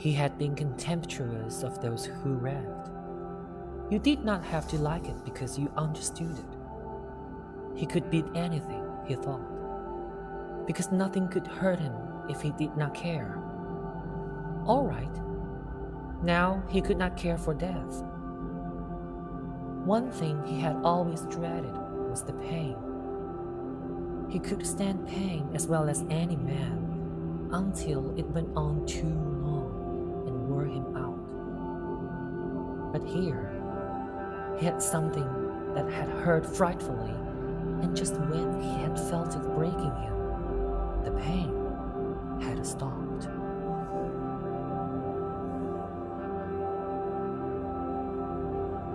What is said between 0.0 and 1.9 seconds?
He had been contemptuous of